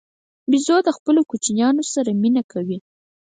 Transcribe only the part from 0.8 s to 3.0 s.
د خپلو کوچنیانو سره مینه کوي.